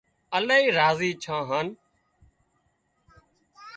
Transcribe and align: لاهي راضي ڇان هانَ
لاهي 0.47 0.67
راضي 0.77 1.09
ڇان 1.23 1.41
هانَ 1.49 1.67